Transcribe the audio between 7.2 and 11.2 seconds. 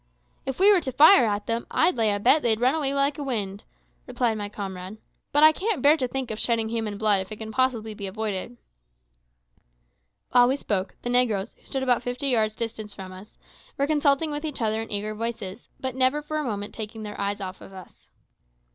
if it can possibly be avoided." While we spoke, the